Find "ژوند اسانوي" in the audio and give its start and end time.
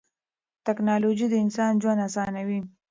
1.81-2.59